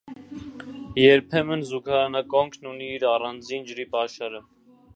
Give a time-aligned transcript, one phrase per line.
[0.99, 4.43] Երբեմն զուգարանակոնքն ունի իր առանձին ջրի պաշարը։